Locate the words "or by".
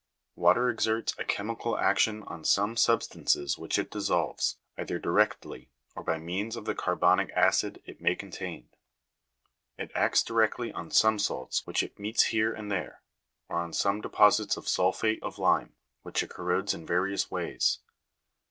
5.95-6.17